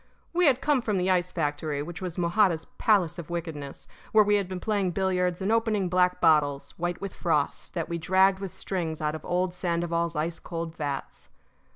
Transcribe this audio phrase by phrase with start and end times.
[0.33, 4.37] We had come from the ice factory, which was Mojada's palace of wickedness, where we
[4.37, 8.51] had been playing billiards and opening black bottles, white with frost, that we dragged with
[8.51, 11.29] strings out of old Sandoval's ice cold vats.